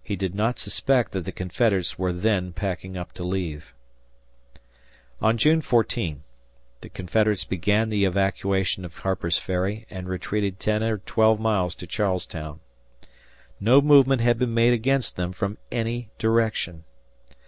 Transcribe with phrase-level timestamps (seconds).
[0.00, 3.74] He did not suspect that the Confederates were then packing up to leave.
[5.20, 6.22] On June 14
[6.82, 11.86] the Confederates began the evacuation of Harper's Ferry and retreated ten or twelve miles to
[11.88, 12.60] Charles Town.
[13.58, 16.84] No movement had been made against them from any direction.